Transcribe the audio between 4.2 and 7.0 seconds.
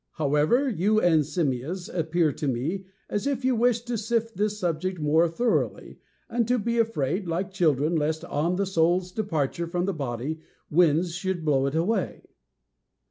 this subject more thoroughly, and to be